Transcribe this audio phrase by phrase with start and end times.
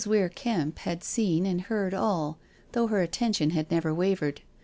[0.03, 2.39] Weir Kemp had seen and heard all,
[2.71, 4.41] though her attention had never wavered.